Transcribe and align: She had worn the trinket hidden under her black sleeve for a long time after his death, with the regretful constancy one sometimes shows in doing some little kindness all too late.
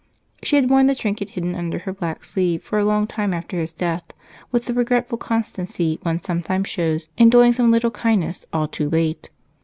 She 0.41 0.55
had 0.55 0.71
worn 0.71 0.87
the 0.87 0.95
trinket 0.95 1.29
hidden 1.37 1.53
under 1.53 1.77
her 1.77 1.93
black 1.93 2.23
sleeve 2.23 2.63
for 2.63 2.79
a 2.79 2.83
long 2.83 3.05
time 3.05 3.35
after 3.35 3.59
his 3.59 3.71
death, 3.71 4.03
with 4.51 4.65
the 4.65 4.73
regretful 4.73 5.19
constancy 5.19 5.99
one 6.01 6.23
sometimes 6.23 6.69
shows 6.69 7.07
in 7.19 7.29
doing 7.29 7.53
some 7.53 7.69
little 7.69 7.91
kindness 7.91 8.47
all 8.51 8.67
too 8.67 8.89
late. 8.89 9.29